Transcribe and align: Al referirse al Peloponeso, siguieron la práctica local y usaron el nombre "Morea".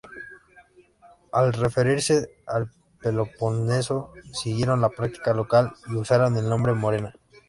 Al 1.31 1.53
referirse 1.53 2.41
al 2.47 2.71
Peloponeso, 2.99 4.11
siguieron 4.33 4.81
la 4.81 4.89
práctica 4.89 5.31
local 5.31 5.73
y 5.91 5.95
usaron 5.95 6.35
el 6.37 6.49
nombre 6.49 6.73
"Morea". 6.73 7.13